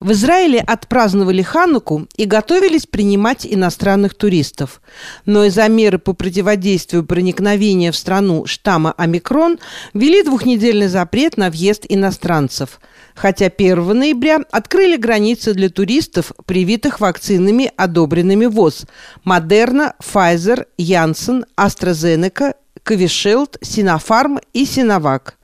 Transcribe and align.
В 0.00 0.12
Израиле 0.12 0.60
отпраздновали 0.60 1.42
Хануку 1.42 2.08
и 2.16 2.24
готовились 2.24 2.86
принимать 2.86 3.46
иностранных 3.46 4.14
туристов. 4.14 4.80
Но 5.26 5.44
из-за 5.44 5.68
меры 5.68 5.98
по 5.98 6.14
противодействию 6.14 7.04
проникновения 7.04 7.92
в 7.92 7.96
страну 7.96 8.46
штамма 8.46 8.94
омикрон 8.96 9.58
ввели 9.92 10.22
двухнедельный 10.22 10.88
запрет 10.88 11.36
на 11.36 11.50
въезд 11.50 11.84
иностранцев. 11.86 12.80
Хотя 13.14 13.48
1 13.54 13.98
ноября 13.98 14.40
открыли 14.50 14.96
границы 14.96 15.52
для 15.52 15.68
туристов, 15.68 16.32
привитых 16.46 17.00
вакцинами, 17.00 17.70
одобренными 17.76 18.46
ВОЗ– 18.46 18.86
Модерна, 19.24 19.96
Pfizer, 20.02 20.66
Янсен, 20.78 21.44
AstraZeneca, 21.58 22.54
Ковишилд, 22.82 23.56
Синофарм 23.60 24.40
и 24.52 24.64
Синовак. 24.64 25.38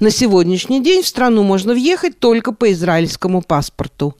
На 0.00 0.10
сегодняшний 0.10 0.82
день 0.82 1.02
в 1.02 1.06
страну 1.06 1.42
можно 1.42 1.72
въехать 1.72 2.18
только 2.18 2.52
по 2.52 2.72
израильскому 2.72 3.42
паспорту. 3.42 4.16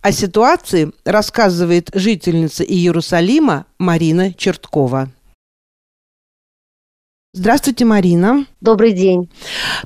О 0.00 0.12
ситуации 0.12 0.92
рассказывает 1.04 1.90
жительница 1.94 2.64
Иерусалима 2.64 3.66
Марина 3.78 4.32
Черткова. 4.32 5.10
Здравствуйте, 7.36 7.84
Марина. 7.84 8.46
Добрый 8.62 8.92
день. 8.92 9.28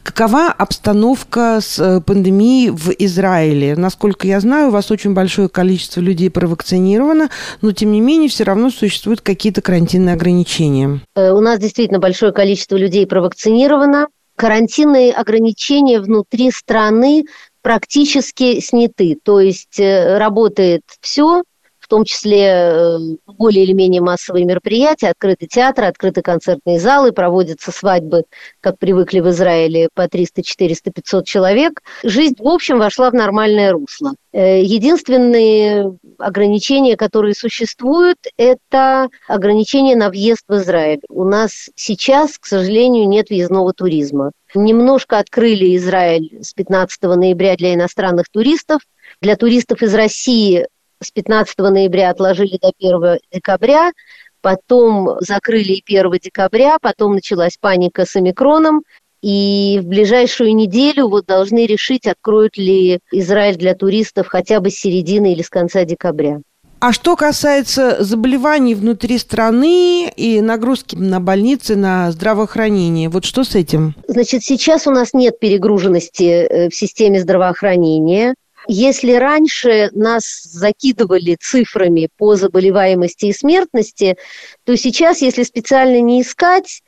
Какова 0.05 0.53
обстановка 0.53 1.59
с 1.61 1.81
э, 1.81 2.01
пандемией 2.01 2.71
в 2.71 2.91
Израиле? 2.97 3.75
Насколько 3.75 4.29
я 4.29 4.39
знаю, 4.39 4.69
у 4.69 4.71
вас 4.71 4.93
очень 4.93 5.15
большое 5.15 5.49
количество 5.49 6.01
людей 6.01 6.31
провакцинировано, 6.31 7.29
но 7.61 7.73
тем 7.73 7.91
не 7.91 8.01
менее 8.01 8.29
все 8.29 8.45
равно 8.45 8.71
существуют 8.71 9.21
какие-то 9.21 9.63
карантинные 9.63 10.15
ограничения. 10.15 11.01
Э, 11.17 11.33
у 11.33 11.41
нас 11.41 11.59
действительно 11.59 11.99
большое 11.99 12.31
количество 12.33 12.77
людей 12.77 13.05
провакцинировано. 13.05 14.07
Карантинные 14.37 15.13
ограничения 15.13 15.99
внутри 15.99 16.53
страны 16.53 17.25
практически 17.63 18.61
сняты. 18.61 19.19
То 19.25 19.41
есть 19.41 19.81
э, 19.81 20.19
работает 20.19 20.83
все, 21.01 21.43
том 21.91 22.05
числе 22.05 22.47
э, 22.47 22.99
более 23.27 23.65
или 23.65 23.73
менее 23.73 24.01
массовые 24.01 24.45
мероприятия, 24.45 25.09
открыты 25.09 25.47
театры, 25.47 25.87
открыты 25.87 26.23
концертные 26.23 26.79
залы, 26.79 27.13
проводятся 27.13 27.73
свадьбы, 27.73 28.23
как 28.61 28.79
привыкли 28.79 29.21
в 29.21 29.29
Израиле, 29.31 29.89
по 29.93 30.09
300, 30.09 30.43
400, 30.43 30.93
500 30.93 31.27
человек. 31.27 31.83
Жизнь, 32.05 32.37
в 32.39 32.49
общем, 32.49 32.79
вошла 32.79 33.11
в 33.11 33.15
нормальное 33.15 33.73
русло. 33.73 34.15
Э, 34.33 34.63
единственные 34.63 35.99
ограничения, 36.19 36.97
которые 36.97 37.35
существуют, 37.35 38.19
это 38.37 39.09
ограничения 39.27 39.97
на 39.97 40.09
въезд 40.09 40.45
в 40.47 40.55
Израиль. 40.55 41.01
У 41.09 41.25
нас 41.25 41.71
сейчас, 41.75 42.39
к 42.39 42.47
сожалению, 42.47 43.09
нет 43.09 43.31
въездного 43.31 43.73
туризма. 43.73 44.31
Немножко 44.55 45.19
открыли 45.19 45.77
Израиль 45.77 46.39
с 46.41 46.53
15 46.55 47.03
ноября 47.03 47.57
для 47.57 47.75
иностранных 47.75 48.27
туристов. 48.31 48.81
Для 49.21 49.35
туристов 49.35 49.83
из 49.83 49.93
России 49.93 50.67
с 51.03 51.11
15 51.11 51.59
ноября 51.59 52.11
отложили 52.11 52.59
до 52.61 52.73
1 52.79 53.19
декабря, 53.33 53.93
потом 54.41 55.17
закрыли 55.21 55.75
и 55.75 55.83
1 55.87 56.11
декабря, 56.23 56.79
потом 56.81 57.15
началась 57.15 57.57
паника 57.61 58.05
с 58.05 58.17
омикроном, 58.17 58.83
и 59.23 59.79
в 59.83 59.87
ближайшую 59.87 60.55
неделю 60.55 61.09
вот 61.09 61.27
должны 61.27 61.67
решить, 61.67 62.07
откроют 62.07 62.57
ли 62.57 63.01
Израиль 63.13 63.57
для 63.57 63.75
туристов 63.75 64.29
хотя 64.29 64.61
бы 64.61 64.71
с 64.71 64.77
середины 64.77 65.33
или 65.33 65.43
с 65.43 65.51
конца 65.51 65.85
декабря. 65.85 66.41
А 66.81 66.95
что 66.95 67.15
касается 67.15 68.03
заболеваний 68.03 68.75
внутри 68.75 69.19
страны 69.19 70.11
и 70.17 70.41
нагрузки 70.41 70.97
на 70.97 71.21
больницы, 71.21 71.77
на 71.77 72.11
здравоохранение, 72.11 73.11
вот 73.11 73.27
что 73.27 73.45
с 73.45 73.55
этим? 73.55 73.95
Значит, 74.09 74.43
сейчас 74.45 74.87
у 74.87 74.91
нас 74.91 75.13
нет 75.13 75.39
перегруженности 75.39 76.23
э, 76.23 76.69
в 76.71 76.75
системе 76.75 77.21
здравоохранения. 77.21 78.35
Если 78.73 79.15
раньше 79.15 79.91
нас 79.95 80.43
закидывали 80.45 81.37
цифрами 81.41 82.09
по 82.17 82.37
заболеваемости 82.37 83.27
и 83.27 83.33
смертности, 83.33 84.17
то 84.63 84.77
сейчас, 84.77 85.23
если 85.23 85.43
специально 85.43 86.01
не 86.01 86.23
искать, 86.23 86.81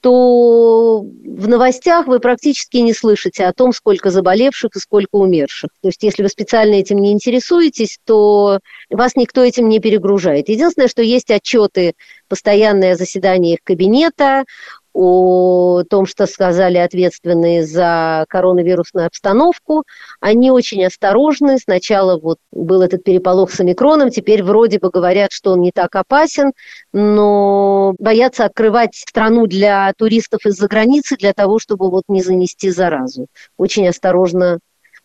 то 0.00 1.00
в 1.02 1.48
новостях 1.48 2.06
вы 2.06 2.18
практически 2.20 2.78
не 2.78 2.94
слышите 2.94 3.44
о 3.44 3.52
том, 3.52 3.74
сколько 3.74 4.10
заболевших 4.10 4.74
и 4.74 4.78
сколько 4.78 5.16
умерших. 5.16 5.68
То 5.82 5.88
есть, 5.88 6.02
если 6.02 6.22
вы 6.22 6.30
специально 6.30 6.76
этим 6.76 6.96
не 6.96 7.12
интересуетесь, 7.12 7.98
то 8.06 8.60
вас 8.88 9.14
никто 9.14 9.44
этим 9.44 9.68
не 9.68 9.80
перегружает. 9.80 10.48
Единственное, 10.48 10.88
что 10.88 11.02
есть 11.02 11.30
отчеты, 11.30 11.92
постоянное 12.28 12.96
заседание 12.96 13.54
их 13.54 13.60
кабинета, 13.62 14.44
о 15.00 15.84
том, 15.88 16.06
что 16.06 16.26
сказали 16.26 16.76
ответственные 16.76 17.64
за 17.64 18.24
коронавирусную 18.28 19.06
обстановку. 19.06 19.84
Они 20.18 20.50
очень 20.50 20.84
осторожны. 20.84 21.58
Сначала 21.58 22.18
вот 22.18 22.38
был 22.50 22.82
этот 22.82 23.04
переполох 23.04 23.52
с 23.52 23.60
омикроном, 23.60 24.10
теперь 24.10 24.42
вроде 24.42 24.80
бы 24.80 24.90
говорят, 24.90 25.30
что 25.30 25.52
он 25.52 25.60
не 25.60 25.70
так 25.70 25.94
опасен, 25.94 26.50
но 26.92 27.94
боятся 28.00 28.44
открывать 28.44 28.96
страну 28.96 29.46
для 29.46 29.92
туристов 29.96 30.44
из-за 30.44 30.66
границы 30.66 31.16
для 31.16 31.32
того, 31.32 31.60
чтобы 31.60 31.90
вот 31.90 32.02
не 32.08 32.20
занести 32.20 32.70
заразу. 32.70 33.28
Очень 33.56 33.86
осторожно 33.86 34.58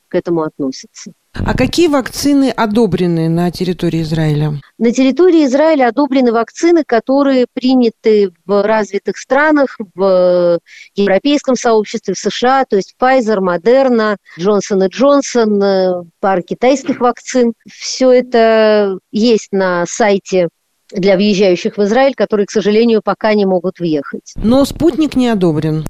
к 0.08 0.16
этому 0.16 0.42
относятся. 0.42 1.14
А 1.34 1.58
какие 1.58 1.88
вакцины 1.88 2.52
одобрены 2.52 3.28
на 3.28 3.50
территории 3.50 4.04
Израиля? 4.04 4.62
На 4.78 4.92
территории 4.92 5.46
Израиля 5.46 5.88
одобрены 5.88 6.32
вакцины, 6.32 6.84
которые 6.86 7.48
приняты 7.52 8.32
в 8.46 8.64
развитых 8.64 9.18
странах, 9.18 9.78
в 9.96 10.60
европейском 10.96 11.56
сообществе, 11.56 12.14
в 12.14 12.20
США, 12.20 12.66
то 12.66 12.76
есть 12.76 12.96
Pfizer, 13.02 13.40
Moderna, 13.40 14.18
Johnson 14.40 14.88
Johnson, 14.90 16.08
пара 16.20 16.42
китайских 16.42 17.00
вакцин. 17.00 17.54
Все 17.68 18.12
это 18.12 19.00
есть 19.12 19.52
на 19.52 19.86
сайте 19.88 20.50
для 20.92 21.16
въезжающих 21.16 21.78
в 21.78 21.84
Израиль, 21.84 22.14
которые, 22.14 22.46
к 22.46 22.52
сожалению, 22.52 23.02
пока 23.04 23.34
не 23.34 23.46
могут 23.46 23.80
въехать. 23.80 24.34
Но 24.36 24.64
спутник 24.66 25.16
не 25.16 25.30
одобрен. 25.30 25.86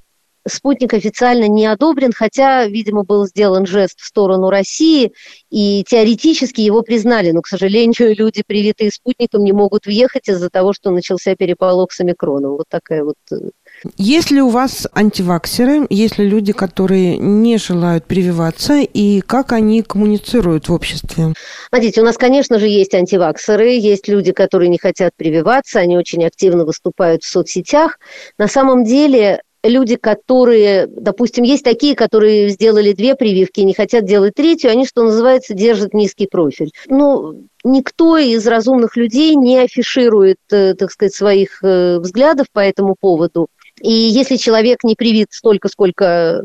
Спутник 0.48 0.94
официально 0.94 1.48
не 1.48 1.66
одобрен, 1.66 2.12
хотя, 2.14 2.66
видимо, 2.66 3.04
был 3.04 3.26
сделан 3.26 3.66
жест 3.66 4.00
в 4.00 4.06
сторону 4.06 4.50
России, 4.50 5.14
и 5.50 5.84
теоретически 5.88 6.62
его 6.62 6.82
признали. 6.82 7.32
Но, 7.32 7.42
к 7.42 7.48
сожалению, 7.48 8.16
люди, 8.18 8.44
привитые 8.46 8.92
спутником, 8.92 9.44
не 9.44 9.54
могут 9.54 9.86
въехать 9.86 10.28
из-за 10.28 10.50
того, 10.50 10.74
что 10.74 10.92
начался 10.92 11.36
переполох 11.36 11.92
с 11.92 12.00
омикроном. 12.02 12.58
Вот 12.58 12.66
такая 12.70 13.04
вот 13.04 13.16
э, 13.32 13.50
есть 13.98 14.32
ли 14.32 14.42
у 14.42 14.50
вас 14.50 14.88
антиваксеры, 14.94 15.86
есть 15.90 16.18
ли 16.18 16.28
люди, 16.28 16.54
которые 16.54 17.18
не 17.18 17.58
желают 17.58 18.06
прививаться, 18.06 18.80
и 18.80 19.22
как 19.22 19.52
они 19.52 19.82
коммуницируют 19.82 20.70
в 20.70 20.74
обществе? 20.74 21.34
Смотрите, 21.70 22.02
у 22.02 22.06
нас, 22.06 22.18
конечно 22.18 22.60
же, 22.60 22.68
есть 22.68 22.94
антиваксеры, 22.94 23.72
есть 23.72 24.08
люди, 24.08 24.32
которые 24.32 24.70
не 24.70 24.78
хотят 24.78 25.14
прививаться, 25.16 25.80
они 25.80 25.98
очень 25.98 26.26
активно 26.26 26.66
выступают 26.66 27.24
в 27.24 27.30
соцсетях. 27.30 28.00
На 28.38 28.48
самом 28.48 28.86
деле 28.86 29.42
люди, 29.64 29.96
которые, 29.96 30.88
допустим, 30.88 31.44
есть 31.44 31.64
такие, 31.64 31.96
которые 31.96 32.50
сделали 32.50 32.92
две 32.94 33.16
прививки 33.16 33.62
и 33.62 33.66
не 33.66 33.74
хотят 33.74 34.06
делать 34.06 34.36
третью, 34.36 34.72
они, 34.72 34.86
что 34.86 35.04
называется, 35.04 35.54
держат 35.54 35.94
низкий 35.94 36.28
профиль. 36.28 36.72
Ну, 36.88 37.48
никто 37.64 38.18
из 38.18 38.46
разумных 38.46 38.98
людей 38.98 39.36
не 39.36 39.60
афиширует, 39.60 40.38
э, 40.52 40.74
так 40.76 40.92
сказать, 40.92 41.14
своих 41.14 41.64
э, 41.64 42.00
взглядов 42.00 42.48
по 42.52 42.60
этому 42.60 42.96
поводу. 43.00 43.48
И 43.82 43.92
если 43.92 44.36
человек 44.36 44.84
не 44.84 44.96
привит 44.96 45.28
столько, 45.32 45.68
сколько 45.68 46.44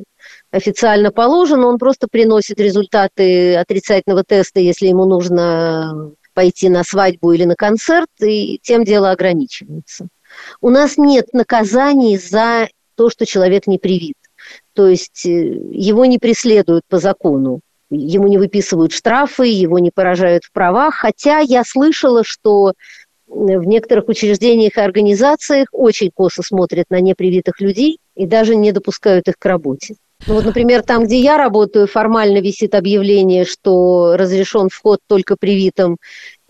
официально 0.51 1.11
положено, 1.11 1.67
он 1.67 1.79
просто 1.79 2.09
приносит 2.11 2.59
результаты 2.59 3.57
отрицательного 3.57 4.25
теста, 4.25 4.61
если 4.61 4.87
ему 4.87 5.05
нужно 5.05 6.13
пойти 6.35 6.69
на 6.69 6.85
свадьбу 6.85 7.33
или 7.33 7.45
на 7.45 7.57
концерт, 7.57 8.09
и 8.21 8.61
тем 8.63 8.85
дело 8.85 9.11
ограничивается. 9.11 10.09
У 10.61 10.71
нас 10.71 10.97
нет 10.97 11.33
наказаний 11.33 12.17
за 12.17 12.69
то, 12.99 13.11
что 13.11 13.25
человек 13.25 13.69
не 13.69 13.79
привит. 13.79 14.17
То 14.75 14.89
есть 14.89 15.25
э, 15.25 15.31
его 15.31 16.05
не 16.05 16.19
преследуют 16.19 16.83
по 16.89 16.99
закону, 16.99 17.61
ему 17.91 18.27
не 18.27 18.39
выписывают 18.39 18.93
штрафы, 18.93 19.47
его 19.47 19.79
не 19.79 19.93
поражают 19.93 20.43
в 20.45 20.53
правах, 20.53 20.97
хотя 20.97 21.39
я 21.39 21.63
слышала, 21.65 22.25
что 22.25 22.73
в 23.29 23.65
некоторых 23.65 24.09
учреждениях 24.09 24.77
и 24.77 24.81
организациях 24.81 25.69
очень 25.71 26.11
косо 26.13 26.43
смотрят 26.43 26.87
на 26.91 27.01
непривитых 27.01 27.61
людей 27.61 27.99
и 28.17 28.27
даже 28.27 28.57
не 28.57 28.73
допускают 28.73 29.29
их 29.29 29.39
к 29.39 29.45
работе. 29.47 29.95
Ну 30.27 30.35
вот, 30.35 30.45
например, 30.45 30.83
там, 30.83 31.05
где 31.05 31.21
я 31.21 31.39
работаю, 31.39 31.87
формально 31.87 32.41
висит 32.41 32.75
объявление, 32.75 33.45
что 33.45 34.17
разрешен 34.17 34.69
вход 34.71 34.99
только 35.07 35.37
привитым 35.39 35.99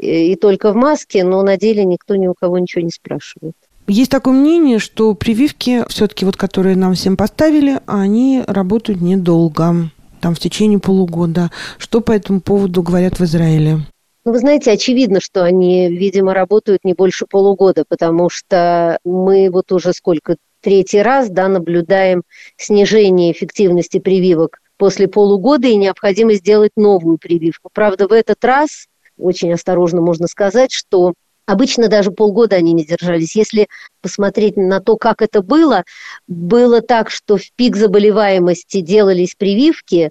э, 0.00 0.06
и 0.06 0.36
только 0.36 0.72
в 0.72 0.76
маске, 0.76 1.24
но 1.24 1.42
на 1.42 1.58
деле 1.58 1.84
никто 1.84 2.16
ни 2.16 2.26
у 2.26 2.32
кого 2.32 2.58
ничего 2.58 2.82
не 2.82 2.90
спрашивает. 2.90 3.54
Есть 3.88 4.10
такое 4.10 4.34
мнение, 4.34 4.78
что 4.78 5.14
прививки, 5.14 5.82
все-таки 5.88 6.26
вот 6.26 6.36
которые 6.36 6.76
нам 6.76 6.92
всем 6.92 7.16
поставили, 7.16 7.80
они 7.86 8.44
работают 8.46 9.00
недолго, 9.00 9.90
там 10.20 10.34
в 10.34 10.38
течение 10.38 10.78
полугода. 10.78 11.50
Что 11.78 12.02
по 12.02 12.12
этому 12.12 12.42
поводу 12.42 12.82
говорят 12.82 13.18
в 13.18 13.24
Израиле? 13.24 13.78
Ну, 14.26 14.32
вы 14.32 14.40
знаете, 14.40 14.72
очевидно, 14.72 15.20
что 15.22 15.42
они, 15.42 15.88
видимо, 15.88 16.34
работают 16.34 16.84
не 16.84 16.92
больше 16.92 17.24
полугода, 17.24 17.84
потому 17.88 18.28
что 18.28 18.98
мы 19.04 19.48
вот 19.50 19.72
уже 19.72 19.94
сколько, 19.94 20.36
третий 20.60 21.00
раз, 21.00 21.30
да, 21.30 21.48
наблюдаем 21.48 22.24
снижение 22.58 23.32
эффективности 23.32 24.00
прививок 24.00 24.58
после 24.76 25.08
полугода 25.08 25.66
и 25.66 25.76
необходимо 25.76 26.34
сделать 26.34 26.72
новую 26.76 27.16
прививку. 27.16 27.70
Правда, 27.72 28.06
в 28.06 28.12
этот 28.12 28.44
раз, 28.44 28.86
очень 29.16 29.52
осторожно 29.52 30.02
можно 30.02 30.26
сказать, 30.26 30.72
что 30.72 31.14
Обычно 31.48 31.88
даже 31.88 32.10
полгода 32.10 32.56
они 32.56 32.74
не 32.74 32.84
держались. 32.84 33.34
Если 33.34 33.68
посмотреть 34.02 34.58
на 34.58 34.80
то, 34.80 34.98
как 34.98 35.22
это 35.22 35.40
было, 35.40 35.82
было 36.26 36.82
так, 36.82 37.08
что 37.08 37.38
в 37.38 37.52
пик 37.56 37.74
заболеваемости 37.74 38.82
делались 38.82 39.34
прививки, 39.34 40.10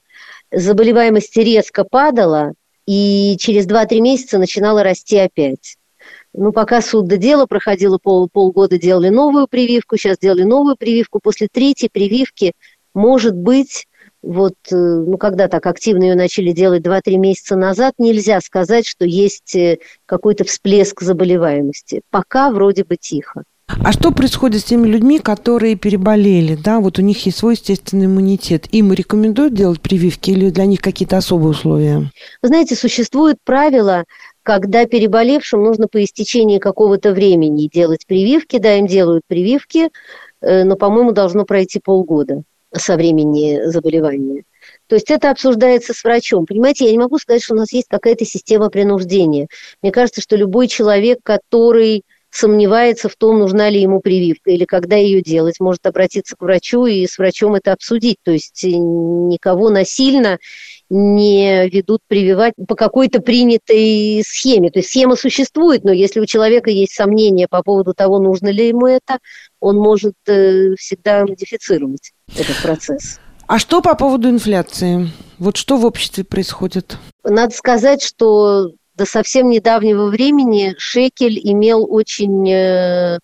заболеваемость 0.51 1.37
резко 1.37 1.83
падала, 1.83 2.53
и 2.87 3.37
через 3.39 3.67
2-3 3.67 4.01
месяца 4.01 4.39
начинала 4.39 4.81
расти 4.81 5.19
опять. 5.19 5.77
Ну, 6.33 6.51
пока 6.51 6.81
суд 6.81 7.05
до 7.05 7.17
дела 7.17 7.45
проходило 7.45 7.99
пол, 7.99 8.27
полгода, 8.33 8.79
делали 8.79 9.09
новую 9.09 9.47
прививку, 9.47 9.95
сейчас 9.95 10.17
делали 10.17 10.41
новую 10.41 10.75
прививку. 10.75 11.19
После 11.21 11.49
третьей 11.51 11.89
прививки, 11.89 12.53
может 12.95 13.35
быть, 13.35 13.85
вот, 14.27 14.55
э, 14.71 14.75
ну, 14.75 15.17
когда 15.17 15.47
так 15.47 15.65
активно 15.65 16.03
ее 16.03 16.15
начали 16.15 16.51
делать 16.51 16.83
2-3 16.83 17.17
месяца 17.17 17.55
назад, 17.55 17.93
нельзя 17.97 18.41
сказать, 18.41 18.85
что 18.85 19.05
есть 19.05 19.55
э, 19.55 19.79
какой-то 20.05 20.43
всплеск 20.43 21.01
заболеваемости. 21.01 22.01
Пока 22.11 22.51
вроде 22.51 22.83
бы 22.83 22.97
тихо. 22.97 23.43
А 23.67 23.91
что 23.91 24.11
происходит 24.11 24.61
с 24.61 24.65
теми 24.65 24.87
людьми, 24.87 25.19
которые 25.19 25.75
переболели, 25.75 26.55
да, 26.55 26.79
вот 26.79 26.99
у 26.99 27.01
них 27.01 27.25
есть 27.25 27.37
свой 27.37 27.53
естественный 27.53 28.05
иммунитет? 28.05 28.67
Им 28.71 28.93
рекомендуют 28.93 29.53
делать 29.53 29.81
прививки 29.81 30.31
или 30.31 30.49
для 30.49 30.65
них 30.65 30.81
какие-то 30.81 31.17
особые 31.17 31.51
условия? 31.51 32.11
Вы 32.41 32.47
знаете, 32.47 32.75
существует 32.75 33.37
правило, 33.43 34.03
когда 34.43 34.85
переболевшим 34.85 35.63
нужно 35.63 35.87
по 35.87 36.03
истечении 36.03 36.59
какого-то 36.59 37.13
времени 37.13 37.69
делать 37.73 38.05
прививки, 38.07 38.57
да, 38.57 38.75
им 38.77 38.87
делают 38.87 39.23
прививки, 39.27 39.89
э, 40.41 40.63
но, 40.63 40.75
по-моему, 40.75 41.11
должно 41.11 41.43
пройти 41.43 41.79
полгода 41.79 42.43
со 42.73 42.95
времени 42.95 43.61
заболевания. 43.65 44.43
То 44.87 44.95
есть 44.95 45.09
это 45.11 45.31
обсуждается 45.31 45.93
с 45.93 46.03
врачом. 46.03 46.45
Понимаете, 46.45 46.85
я 46.85 46.91
не 46.91 46.97
могу 46.97 47.17
сказать, 47.17 47.43
что 47.43 47.53
у 47.53 47.57
нас 47.57 47.71
есть 47.71 47.87
какая-то 47.89 48.25
система 48.25 48.69
принуждения. 48.69 49.47
Мне 49.81 49.91
кажется, 49.91 50.21
что 50.21 50.35
любой 50.35 50.67
человек, 50.67 51.19
который 51.23 52.03
сомневается 52.29 53.09
в 53.09 53.15
том, 53.15 53.39
нужна 53.39 53.69
ли 53.69 53.81
ему 53.81 53.99
прививка 53.99 54.51
или 54.51 54.65
когда 54.65 54.95
ее 54.95 55.21
делать, 55.21 55.59
может 55.59 55.85
обратиться 55.85 56.35
к 56.35 56.41
врачу 56.41 56.85
и 56.85 57.07
с 57.07 57.17
врачом 57.17 57.55
это 57.55 57.73
обсудить. 57.73 58.17
То 58.23 58.31
есть 58.31 58.63
никого 58.63 59.69
насильно 59.69 60.37
не 60.89 61.67
ведут 61.69 62.01
прививать 62.07 62.53
по 62.67 62.75
какой-то 62.75 63.19
принятой 63.21 64.23
схеме. 64.25 64.69
То 64.69 64.79
есть 64.79 64.89
схема 64.89 65.15
существует, 65.15 65.83
но 65.83 65.91
если 65.91 66.19
у 66.19 66.25
человека 66.25 66.69
есть 66.69 66.93
сомнения 66.93 67.47
по 67.47 67.61
поводу 67.63 67.93
того, 67.93 68.19
нужно 68.19 68.49
ли 68.49 68.67
ему 68.67 68.87
это, 68.87 69.19
он 69.59 69.77
может 69.77 70.15
э, 70.27 70.75
всегда 70.77 71.25
модифицировать 71.25 72.13
этот 72.37 72.61
процесс. 72.61 73.19
А 73.47 73.59
что 73.59 73.81
по 73.81 73.95
поводу 73.95 74.29
инфляции? 74.29 75.09
Вот 75.39 75.55
что 75.55 75.77
в 75.77 75.85
обществе 75.85 76.23
происходит? 76.23 76.97
Надо 77.23 77.55
сказать, 77.55 78.03
что 78.03 78.71
до 78.97 79.05
совсем 79.05 79.49
недавнего 79.49 80.07
времени 80.07 80.73
шекель 80.77 81.39
имел 81.43 81.85
очень 81.87 82.51
э, 82.51 83.19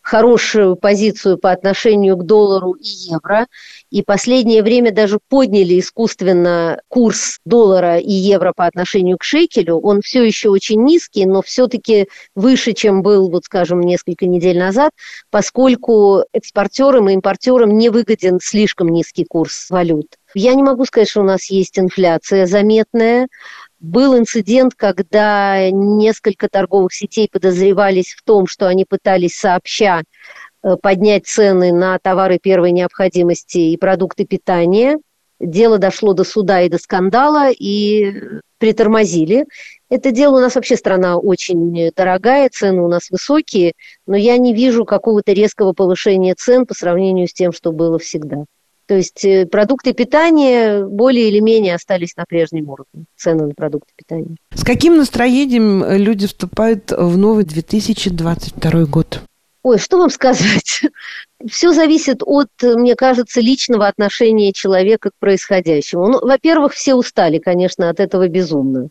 хорошую 0.00 0.76
позицию 0.76 1.38
по 1.38 1.50
отношению 1.52 2.16
к 2.16 2.24
доллару 2.24 2.72
и 2.72 2.86
евро. 2.86 3.46
И 3.90 4.02
последнее 4.02 4.62
время 4.62 4.92
даже 4.92 5.18
подняли 5.28 5.78
искусственно 5.78 6.80
курс 6.88 7.38
доллара 7.44 7.98
и 7.98 8.10
евро 8.12 8.52
по 8.54 8.66
отношению 8.66 9.16
к 9.18 9.24
шекелю. 9.24 9.78
Он 9.78 10.02
все 10.02 10.22
еще 10.22 10.50
очень 10.50 10.82
низкий, 10.82 11.24
но 11.24 11.40
все-таки 11.42 12.08
выше, 12.34 12.72
чем 12.72 13.02
был, 13.02 13.30
вот 13.30 13.44
скажем, 13.44 13.80
несколько 13.80 14.26
недель 14.26 14.58
назад, 14.58 14.92
поскольку 15.30 16.24
экспортерам 16.32 17.08
и 17.08 17.14
импортерам 17.14 17.76
не 17.76 17.88
выгоден 17.88 18.38
слишком 18.42 18.88
низкий 18.88 19.24
курс 19.24 19.70
валют. 19.70 20.16
Я 20.34 20.54
не 20.54 20.62
могу 20.62 20.84
сказать, 20.86 21.08
что 21.08 21.20
у 21.20 21.24
нас 21.24 21.50
есть 21.50 21.78
инфляция 21.78 22.46
заметная. 22.46 23.28
Был 23.82 24.16
инцидент, 24.16 24.74
когда 24.76 25.68
несколько 25.72 26.48
торговых 26.48 26.94
сетей 26.94 27.28
подозревались 27.28 28.14
в 28.14 28.22
том, 28.22 28.46
что 28.46 28.68
они 28.68 28.84
пытались 28.84 29.34
сообща 29.34 30.02
э, 30.62 30.76
поднять 30.80 31.26
цены 31.26 31.72
на 31.72 31.98
товары 31.98 32.38
первой 32.38 32.70
необходимости 32.70 33.58
и 33.58 33.76
продукты 33.76 34.24
питания. 34.24 35.00
Дело 35.40 35.78
дошло 35.78 36.12
до 36.12 36.22
суда 36.22 36.62
и 36.62 36.68
до 36.68 36.78
скандала, 36.78 37.50
и 37.50 38.12
притормозили. 38.58 39.46
Это 39.90 40.12
дело 40.12 40.36
у 40.36 40.40
нас 40.40 40.54
вообще 40.54 40.76
страна 40.76 41.16
очень 41.16 41.90
дорогая, 41.96 42.48
цены 42.50 42.82
у 42.82 42.88
нас 42.88 43.10
высокие, 43.10 43.72
но 44.06 44.14
я 44.16 44.38
не 44.38 44.54
вижу 44.54 44.84
какого-то 44.84 45.32
резкого 45.32 45.72
повышения 45.72 46.36
цен 46.36 46.66
по 46.66 46.74
сравнению 46.74 47.26
с 47.26 47.32
тем, 47.32 47.50
что 47.50 47.72
было 47.72 47.98
всегда. 47.98 48.44
То 48.86 48.94
есть 48.96 49.24
э, 49.24 49.46
продукты 49.46 49.92
питания 49.92 50.84
более 50.84 51.28
или 51.28 51.40
менее 51.40 51.74
остались 51.74 52.16
на 52.16 52.24
прежнем 52.24 52.68
уровне, 52.68 53.04
цены 53.16 53.46
на 53.46 53.54
продукты 53.54 53.92
питания. 53.96 54.36
С 54.54 54.64
каким 54.64 54.96
настроением 54.96 55.82
э, 55.82 55.98
люди 55.98 56.26
вступают 56.26 56.90
в 56.90 57.16
новый 57.16 57.44
2022 57.44 58.84
год? 58.86 59.20
Ой, 59.62 59.78
что 59.78 59.98
вам 59.98 60.10
сказать? 60.10 60.82
Все 61.48 61.72
зависит 61.72 62.22
от, 62.24 62.48
мне 62.62 62.96
кажется, 62.96 63.40
личного 63.40 63.86
отношения 63.86 64.52
человека 64.52 65.10
к 65.10 65.18
происходящему. 65.20 66.08
Ну, 66.08 66.20
во-первых, 66.20 66.72
все 66.72 66.94
устали, 66.94 67.38
конечно, 67.38 67.88
от 67.88 68.00
этого 68.00 68.28
безумно 68.28 68.90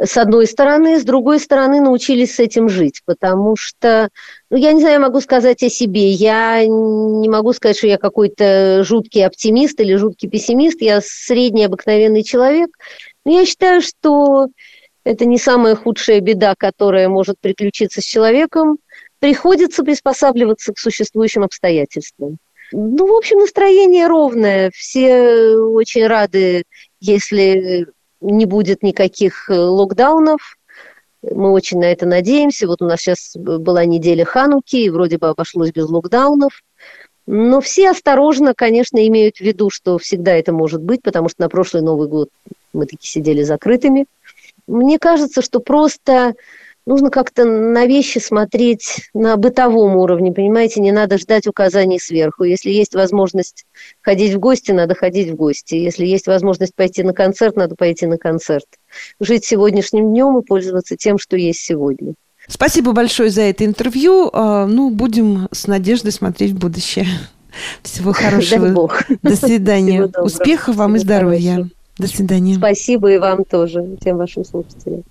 с 0.00 0.16
одной 0.16 0.46
стороны, 0.46 1.00
с 1.00 1.04
другой 1.04 1.40
стороны, 1.40 1.80
научились 1.80 2.36
с 2.36 2.38
этим 2.38 2.68
жить, 2.68 3.02
потому 3.04 3.56
что, 3.56 4.10
ну, 4.48 4.56
я 4.56 4.72
не 4.72 4.80
знаю, 4.80 4.94
я 4.94 5.00
могу 5.00 5.20
сказать 5.20 5.62
о 5.62 5.68
себе, 5.68 6.10
я 6.10 6.64
не 6.64 7.28
могу 7.28 7.52
сказать, 7.52 7.76
что 7.76 7.88
я 7.88 7.98
какой-то 7.98 8.84
жуткий 8.84 9.26
оптимист 9.26 9.80
или 9.80 9.96
жуткий 9.96 10.28
пессимист, 10.28 10.80
я 10.82 11.00
средний 11.02 11.64
обыкновенный 11.64 12.22
человек, 12.22 12.70
но 13.24 13.32
я 13.32 13.44
считаю, 13.44 13.82
что 13.82 14.46
это 15.02 15.24
не 15.24 15.38
самая 15.38 15.74
худшая 15.74 16.20
беда, 16.20 16.54
которая 16.56 17.08
может 17.08 17.36
приключиться 17.40 18.00
с 18.00 18.04
человеком, 18.04 18.78
приходится 19.18 19.82
приспосабливаться 19.82 20.72
к 20.72 20.78
существующим 20.78 21.42
обстоятельствам. 21.42 22.38
Ну, 22.70 23.06
в 23.06 23.16
общем, 23.16 23.38
настроение 23.38 24.06
ровное. 24.06 24.70
Все 24.74 25.56
очень 25.56 26.06
рады, 26.06 26.64
если 27.00 27.86
не 28.20 28.46
будет 28.46 28.82
никаких 28.82 29.50
э, 29.50 29.54
локдаунов. 29.54 30.58
Мы 31.22 31.50
очень 31.50 31.78
на 31.78 31.86
это 31.86 32.06
надеемся. 32.06 32.66
Вот 32.66 32.82
у 32.82 32.86
нас 32.86 33.00
сейчас 33.00 33.32
была 33.36 33.84
неделя 33.84 34.24
Хануки, 34.24 34.76
и 34.76 34.90
вроде 34.90 35.18
бы 35.18 35.28
обошлось 35.28 35.72
без 35.72 35.88
локдаунов. 35.88 36.62
Но 37.26 37.60
все 37.60 37.90
осторожно, 37.90 38.54
конечно, 38.54 39.06
имеют 39.06 39.36
в 39.36 39.40
виду, 39.42 39.68
что 39.68 39.98
всегда 39.98 40.32
это 40.32 40.52
может 40.52 40.80
быть, 40.80 41.02
потому 41.02 41.28
что 41.28 41.42
на 41.42 41.48
прошлый 41.48 41.82
Новый 41.82 42.08
год 42.08 42.30
мы 42.72 42.86
таки 42.86 43.06
сидели 43.06 43.42
закрытыми. 43.42 44.06
Мне 44.66 44.98
кажется, 44.98 45.42
что 45.42 45.60
просто 45.60 46.34
нужно 46.88 47.10
как-то 47.10 47.44
на 47.44 47.86
вещи 47.86 48.18
смотреть 48.18 49.10
на 49.12 49.36
бытовом 49.36 49.96
уровне, 49.96 50.32
понимаете, 50.32 50.80
не 50.80 50.90
надо 50.90 51.18
ждать 51.18 51.46
указаний 51.46 52.00
сверху. 52.00 52.44
Если 52.44 52.70
есть 52.70 52.94
возможность 52.94 53.66
ходить 54.00 54.32
в 54.32 54.38
гости, 54.38 54.72
надо 54.72 54.94
ходить 54.94 55.30
в 55.30 55.36
гости. 55.36 55.74
Если 55.74 56.06
есть 56.06 56.26
возможность 56.26 56.74
пойти 56.74 57.02
на 57.02 57.12
концерт, 57.12 57.56
надо 57.56 57.76
пойти 57.76 58.06
на 58.06 58.16
концерт. 58.16 58.66
Жить 59.20 59.44
сегодняшним 59.44 60.10
днем 60.10 60.38
и 60.38 60.42
пользоваться 60.44 60.96
тем, 60.96 61.18
что 61.18 61.36
есть 61.36 61.60
сегодня. 61.60 62.14
Спасибо 62.48 62.92
большое 62.92 63.28
за 63.28 63.42
это 63.42 63.66
интервью. 63.66 64.30
А, 64.32 64.66
ну, 64.66 64.88
будем 64.88 65.48
с 65.52 65.66
надеждой 65.66 66.12
смотреть 66.12 66.52
в 66.52 66.58
будущее. 66.58 67.06
Всего 67.82 68.14
хорошего. 68.14 68.90
До 69.22 69.36
свидания. 69.36 70.10
Успехов 70.22 70.76
вам 70.76 70.96
и 70.96 70.98
здоровья. 70.98 71.68
До 71.98 72.06
свидания. 72.06 72.54
Спасибо 72.54 73.12
и 73.12 73.18
вам 73.18 73.44
тоже, 73.44 73.84
всем 74.00 74.16
вашим 74.16 74.44
слушателям. 74.44 75.02